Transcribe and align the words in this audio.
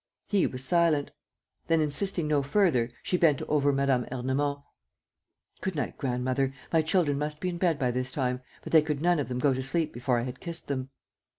He 0.25 0.47
was 0.47 0.65
silent. 0.65 1.11
Then, 1.67 1.79
insisting 1.79 2.27
no 2.27 2.41
further, 2.41 2.89
she 3.03 3.17
bent 3.17 3.43
over 3.43 3.71
Mme. 3.71 4.05
Ernemont: 4.11 4.63
"Good 5.61 5.75
night, 5.75 5.95
grandmother. 5.99 6.55
My 6.73 6.81
children 6.81 7.19
must 7.19 7.39
be 7.39 7.49
in 7.49 7.59
bed 7.59 7.77
by 7.77 7.91
this 7.91 8.11
time, 8.11 8.41
but 8.63 8.73
they 8.73 8.81
could 8.81 8.99
none 8.99 9.19
of 9.19 9.27
them 9.29 9.37
go 9.37 9.53
to 9.53 9.61
sleep 9.61 9.93
before 9.93 10.17
I 10.17 10.23
had 10.23 10.39
kissed 10.39 10.67
them." 10.67 10.89